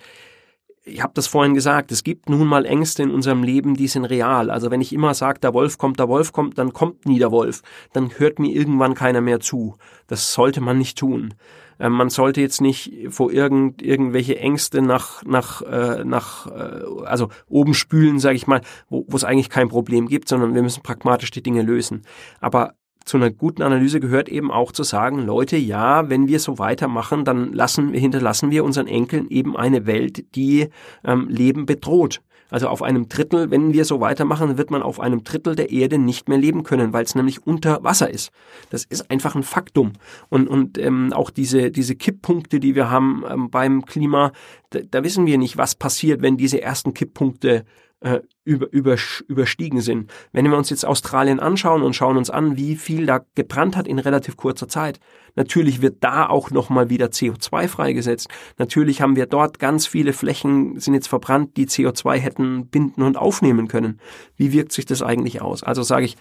[0.83, 4.05] ich habe das vorhin gesagt, es gibt nun mal Ängste in unserem Leben, die sind
[4.05, 4.49] real.
[4.49, 7.31] Also wenn ich immer sage, der Wolf kommt, der Wolf kommt, dann kommt nie der
[7.31, 7.61] Wolf.
[7.93, 9.75] Dann hört mir irgendwann keiner mehr zu.
[10.07, 11.35] Das sollte man nicht tun.
[11.81, 17.29] Äh, man sollte jetzt nicht vor irgend, irgendwelche Ängste nach, nach, äh, nach äh, also
[17.47, 21.31] oben spülen, sage ich mal, wo es eigentlich kein Problem gibt, sondern wir müssen pragmatisch
[21.31, 22.03] die Dinge lösen.
[22.39, 26.59] Aber zu einer guten Analyse gehört eben auch zu sagen, Leute, ja, wenn wir so
[26.59, 30.69] weitermachen, dann lassen, hinterlassen wir unseren Enkeln eben eine Welt, die
[31.03, 32.21] ähm, Leben bedroht.
[32.51, 35.97] Also auf einem Drittel, wenn wir so weitermachen, wird man auf einem Drittel der Erde
[35.97, 38.31] nicht mehr leben können, weil es nämlich unter Wasser ist.
[38.69, 39.93] Das ist einfach ein Faktum.
[40.29, 44.33] Und, und ähm, auch diese, diese Kipppunkte, die wir haben ähm, beim Klima,
[44.69, 47.63] da, da wissen wir nicht, was passiert, wenn diese ersten Kipppunkte
[48.01, 50.11] äh, über, über, überstiegen sind.
[50.31, 53.87] Wenn wir uns jetzt Australien anschauen und schauen uns an, wie viel da gebrannt hat
[53.87, 54.99] in relativ kurzer Zeit,
[55.35, 58.27] natürlich wird da auch nochmal wieder CO2 freigesetzt.
[58.57, 63.17] Natürlich haben wir dort ganz viele Flächen sind jetzt verbrannt, die CO2 hätten binden und
[63.17, 63.99] aufnehmen können.
[64.35, 65.63] Wie wirkt sich das eigentlich aus?
[65.63, 66.17] Also sage ich,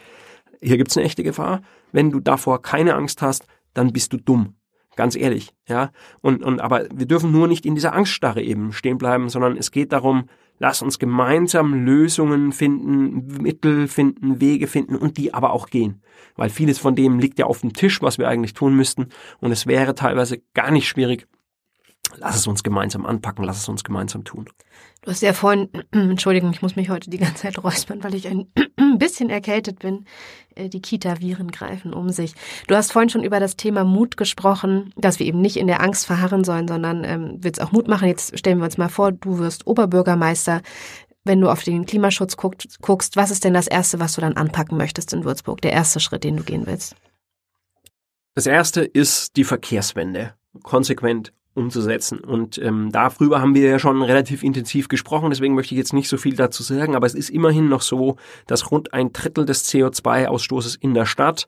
[0.61, 1.63] hier gibt's eine echte Gefahr.
[1.93, 4.55] Wenn du davor keine Angst hast, dann bist du dumm.
[4.97, 5.93] Ganz ehrlich, ja.
[6.21, 9.71] Und, und, aber wir dürfen nur nicht in dieser Angststarre eben stehen bleiben, sondern es
[9.71, 10.29] geht darum,
[10.63, 16.03] Lass uns gemeinsam Lösungen finden, Mittel finden, Wege finden und die aber auch gehen.
[16.37, 19.09] Weil vieles von dem liegt ja auf dem Tisch, was wir eigentlich tun müssten.
[19.41, 21.27] Und es wäre teilweise gar nicht schwierig,
[22.17, 24.49] Lass es uns gemeinsam anpacken, lass es uns gemeinsam tun.
[25.03, 28.29] Du hast ja vorhin, Entschuldigung, ich muss mich heute die ganze Zeit räuspern, weil ich
[28.29, 28.47] ein
[28.99, 30.05] bisschen erkältet bin.
[30.55, 32.35] Äh, die Kita-Viren greifen um sich.
[32.67, 35.83] Du hast vorhin schon über das Thema Mut gesprochen, dass wir eben nicht in der
[35.83, 38.09] Angst verharren sollen, sondern ähm, willst auch Mut machen.
[38.09, 40.63] Jetzt stellen wir uns mal vor, du wirst Oberbürgermeister.
[41.25, 44.37] Wenn du auf den Klimaschutz guckst, guckst, was ist denn das Erste, was du dann
[44.37, 45.61] anpacken möchtest in Würzburg?
[45.61, 46.97] Der erste Schritt, den du gehen willst?
[48.35, 50.35] Das erste ist die Verkehrswende.
[50.63, 52.21] Konsequent umzusetzen.
[52.21, 56.09] Und ähm, darüber haben wir ja schon relativ intensiv gesprochen, deswegen möchte ich jetzt nicht
[56.09, 59.69] so viel dazu sagen, aber es ist immerhin noch so, dass rund ein Drittel des
[59.69, 61.47] CO2-Ausstoßes in der Stadt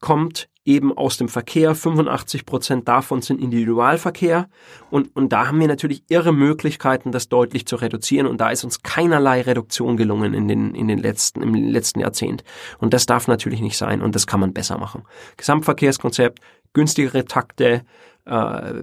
[0.00, 1.74] kommt eben aus dem Verkehr.
[1.74, 4.48] 85 Prozent davon sind Individualverkehr.
[4.90, 8.26] Und, und da haben wir natürlich irre Möglichkeiten, das deutlich zu reduzieren.
[8.26, 12.44] Und da ist uns keinerlei Reduktion gelungen in den, in den letzten, im letzten Jahrzehnt.
[12.78, 14.02] Und das darf natürlich nicht sein.
[14.02, 15.02] Und das kann man besser machen.
[15.36, 16.40] Gesamtverkehrskonzept,
[16.72, 17.82] günstigere Takte,
[18.24, 18.82] äh,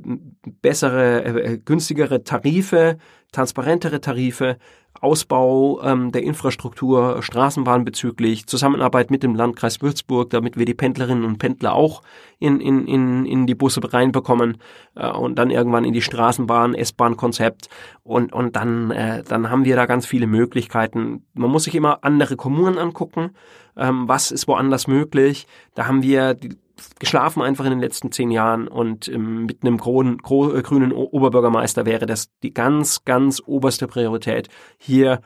[0.62, 2.98] bessere, äh, günstigere Tarife,
[3.32, 4.58] transparentere Tarife,
[5.02, 11.24] Ausbau ähm, der Infrastruktur, Straßenbahn bezüglich, Zusammenarbeit mit dem Landkreis Würzburg, damit wir die Pendlerinnen
[11.24, 12.02] und Pendler auch
[12.40, 14.58] in, in, in, in die Busse reinbekommen
[14.96, 17.70] äh, und dann irgendwann in die Straßenbahn, S-Bahn-Konzept
[18.04, 21.26] und, und dann, äh, dann haben wir da ganz viele Möglichkeiten.
[21.34, 23.32] Man muss sich immer andere Kommunen angucken,
[23.78, 25.48] ähm, was ist woanders möglich.
[25.76, 26.58] Da haben wir die,
[27.00, 32.06] geschlafen einfach in den letzten zehn Jahren und ähm, mit einem grünen, grünen Oberbürgermeister wäre
[32.06, 35.22] das die ganz, ganz oberste Priorität, hier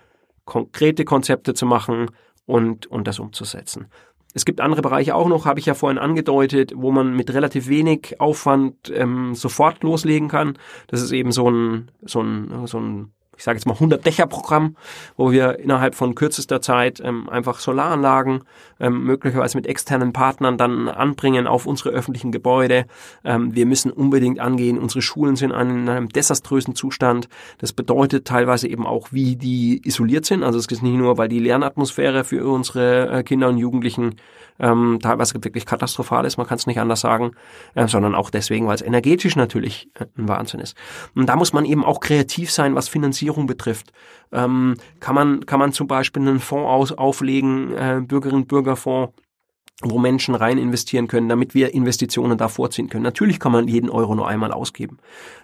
[0.45, 2.11] konkrete Konzepte zu machen
[2.45, 3.87] und, und das umzusetzen.
[4.33, 7.67] Es gibt andere Bereiche auch noch, habe ich ja vorhin angedeutet, wo man mit relativ
[7.67, 10.57] wenig Aufwand ähm, sofort loslegen kann.
[10.87, 14.27] Das ist eben so ein, so ein, so ein ich sage jetzt mal 100 Dächer
[14.27, 14.75] Programm,
[15.17, 18.43] wo wir innerhalb von kürzester Zeit ähm, einfach Solaranlagen
[18.79, 22.85] ähm, möglicherweise mit externen Partnern dann anbringen auf unsere öffentlichen Gebäude.
[23.23, 27.27] Ähm, wir müssen unbedingt angehen, unsere Schulen sind in einem desaströsen Zustand.
[27.57, 30.43] Das bedeutet teilweise eben auch, wie die isoliert sind.
[30.43, 34.15] Also es ist nicht nur, weil die Lernatmosphäre für unsere äh, Kinder und Jugendlichen
[34.59, 37.31] ähm, teilweise wirklich katastrophal ist, man kann es nicht anders sagen,
[37.75, 40.75] äh, sondern auch deswegen, weil es energetisch natürlich äh, ein Wahnsinn ist.
[41.15, 42.87] Und da muss man eben auch kreativ sein, was
[43.23, 43.91] Finanzierung betrifft.
[44.31, 49.13] Ähm, kann man kann man zum Beispiel einen Fonds aus, auflegen, äh, Bürgerinnen Bürgerfonds,
[49.81, 53.03] wo Menschen rein investieren können, damit wir Investitionen da vorziehen können.
[53.03, 54.97] Natürlich kann man jeden Euro nur einmal ausgeben.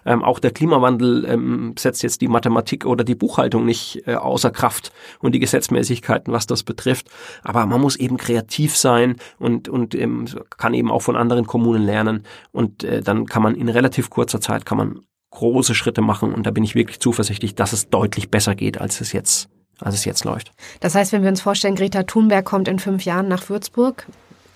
[0.06, 4.50] Ähm, auch der Klimawandel ähm, setzt jetzt die Mathematik oder die Buchhaltung nicht äh, außer
[4.50, 7.10] Kraft und die Gesetzmäßigkeiten, was das betrifft.
[7.42, 11.82] Aber man muss eben kreativ sein und, und ähm, kann eben auch von anderen Kommunen
[11.82, 12.24] lernen.
[12.52, 16.34] Und äh, dann kann man in relativ kurzer Zeit kann man große Schritte machen.
[16.34, 19.48] Und da bin ich wirklich zuversichtlich, dass es deutlich besser geht, als es jetzt
[19.82, 20.52] als es jetzt läuft.
[20.80, 24.06] Das heißt, wenn wir uns vorstellen, Greta Thunberg kommt in fünf Jahren nach Würzburg,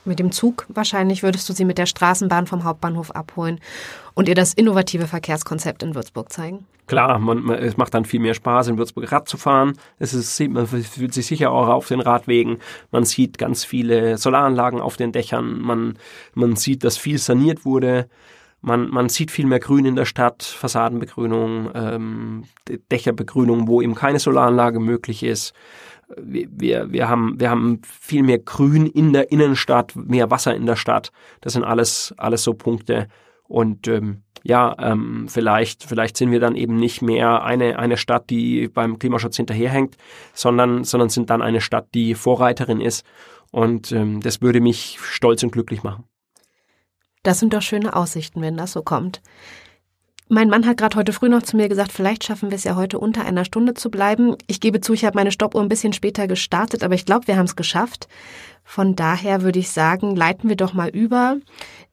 [0.05, 3.59] mit dem Zug wahrscheinlich würdest du sie mit der Straßenbahn vom Hauptbahnhof abholen
[4.13, 6.67] und ihr das innovative Verkehrskonzept in Würzburg zeigen.
[6.87, 9.79] Klar, man, man, es macht dann viel mehr Spaß, in Würzburg Rad zu fahren.
[9.99, 12.59] Es ist, man fühlt sich sicher auch auf den Radwegen.
[12.91, 15.63] Man sieht ganz viele Solaranlagen auf den Dächern.
[15.63, 15.99] Man,
[16.35, 18.07] man sieht, dass viel saniert wurde.
[18.65, 22.45] Man, man sieht viel mehr Grün in der Stadt, Fassadenbegrünung, ähm,
[22.91, 25.55] Dächerbegrünung, wo eben keine Solaranlage möglich ist
[26.17, 30.77] wir, wir, haben, wir haben viel mehr Grün in der Innenstadt, mehr Wasser in der
[30.77, 31.13] Stadt.
[31.41, 33.09] Das sind alles, alles so Punkte.
[33.47, 38.31] Und ähm, ja, ähm, vielleicht, vielleicht sind wir dann eben nicht mehr eine, eine Stadt,
[38.31, 39.97] die beim Klimaschutz hinterherhängt,
[40.33, 43.05] sondern, sondern sind dann eine Stadt, die Vorreiterin ist.
[43.51, 46.05] Und ähm, das würde mich stolz und glücklich machen.
[47.25, 49.21] Das sind doch schöne Aussichten, wenn das so kommt.
[50.29, 52.77] Mein Mann hat gerade heute früh noch zu mir gesagt, vielleicht schaffen wir es ja
[52.77, 54.37] heute unter einer Stunde zu bleiben.
[54.47, 57.37] Ich gebe zu, ich habe meine Stoppuhr ein bisschen später gestartet, aber ich glaube, wir
[57.37, 58.09] haben es geschafft.
[58.65, 61.37] Von daher würde ich sagen, leiten wir doch mal über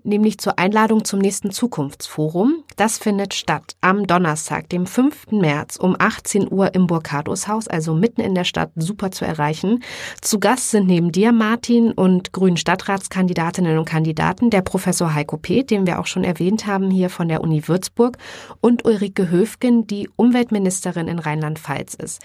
[0.04, 2.64] nämlich zur Einladung zum nächsten Zukunftsforum.
[2.76, 5.32] Das findet statt am Donnerstag, dem 5.
[5.32, 9.84] März um 18 Uhr im Burkadushaus, also mitten in der Stadt, super zu erreichen.
[10.22, 15.70] Zu Gast sind neben dir, Martin, und grünen Stadtratskandidatinnen und Kandidaten der Professor Heiko Peth,
[15.70, 18.18] den wir auch schon erwähnt haben, hier von der Uni Würzburg,
[18.60, 22.22] und Ulrike Höfgen, die Umweltministerin in Rheinland-Pfalz ist.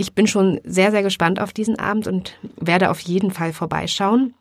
[0.00, 4.32] Ich bin schon sehr, sehr gespannt auf diesen Abend und werde auf jeden Fall vorbeischauen.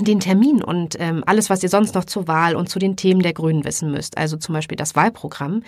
[0.00, 3.22] Den Termin und ähm, alles, was ihr sonst noch zur Wahl und zu den Themen
[3.22, 5.62] der Grünen wissen müsst, also zum Beispiel das Wahlprogramm,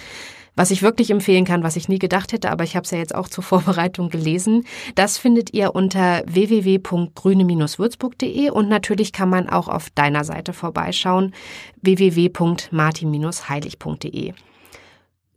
[0.56, 2.98] was ich wirklich empfehlen kann, was ich nie gedacht hätte, aber ich habe es ja
[2.98, 4.64] jetzt auch zur Vorbereitung gelesen,
[4.96, 11.32] das findet ihr unter www.grüne-würzburg.de und natürlich kann man auch auf deiner Seite vorbeischauen,
[11.82, 14.34] www.martin-heilig.de.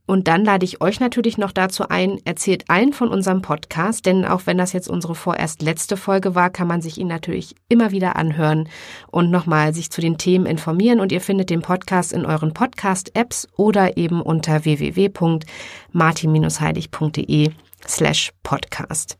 [0.07, 4.23] Und dann lade ich euch natürlich noch dazu ein, erzählt allen von unserem Podcast, denn
[4.23, 7.89] auch wenn das jetzt unsere vorerst letzte Folge war, kann man sich ihn natürlich immer
[7.91, 8.69] wieder anhören
[9.07, 10.99] und nochmal sich zu den Themen informieren.
[10.99, 17.49] Und ihr findet den Podcast in euren Podcast-Apps oder eben unter www.martin-heilig.de
[17.87, 19.17] slash podcast.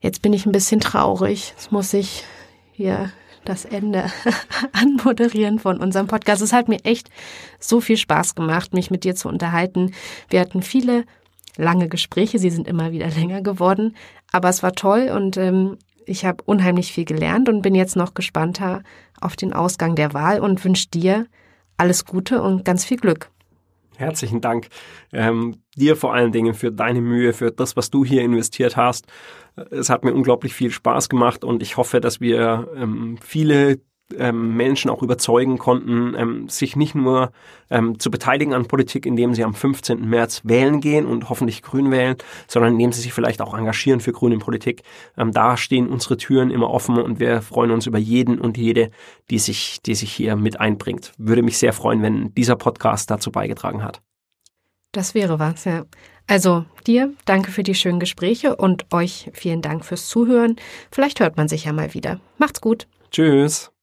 [0.00, 1.52] Jetzt bin ich ein bisschen traurig.
[1.56, 2.24] Jetzt muss ich
[2.72, 3.10] hier
[3.48, 4.10] das Ende
[4.72, 6.42] anmoderieren von unserem Podcast.
[6.42, 7.10] Es hat mir echt
[7.58, 9.92] so viel Spaß gemacht, mich mit dir zu unterhalten.
[10.28, 11.04] Wir hatten viele
[11.56, 13.96] lange Gespräche, sie sind immer wieder länger geworden,
[14.32, 18.14] aber es war toll und ähm, ich habe unheimlich viel gelernt und bin jetzt noch
[18.14, 18.82] gespannter
[19.20, 21.26] auf den Ausgang der Wahl und wünsche dir
[21.76, 23.30] alles Gute und ganz viel Glück.
[23.96, 24.68] Herzlichen Dank
[25.12, 29.06] ähm, dir vor allen Dingen für deine Mühe, für das, was du hier investiert hast.
[29.70, 33.80] Es hat mir unglaublich viel Spaß gemacht und ich hoffe, dass wir ähm, viele
[34.16, 37.32] ähm, Menschen auch überzeugen konnten, ähm, sich nicht nur
[37.70, 40.08] ähm, zu beteiligen an Politik, indem sie am 15.
[40.08, 42.16] März wählen gehen und hoffentlich grün wählen,
[42.46, 44.82] sondern indem sie sich vielleicht auch engagieren für grüne Politik.
[45.16, 48.90] Ähm, da stehen unsere Türen immer offen und wir freuen uns über jeden und jede,
[49.30, 51.12] die sich, die sich hier mit einbringt.
[51.18, 54.00] Würde mich sehr freuen, wenn dieser Podcast dazu beigetragen hat.
[54.92, 55.84] Das wäre was, ja.
[56.26, 60.56] Also dir danke für die schönen Gespräche und euch vielen Dank fürs Zuhören.
[60.90, 62.20] Vielleicht hört man sich ja mal wieder.
[62.38, 62.88] Macht's gut.
[63.10, 63.75] Tschüss.